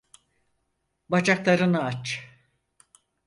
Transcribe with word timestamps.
Bacaklarını 1.09 1.83
aç! 1.83 2.27